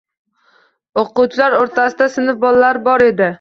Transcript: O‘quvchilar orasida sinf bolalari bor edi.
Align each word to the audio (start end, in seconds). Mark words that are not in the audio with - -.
O‘quvchilar 1.01 1.57
orasida 1.59 2.09
sinf 2.15 2.41
bolalari 2.47 2.83
bor 2.91 3.07
edi. 3.11 3.29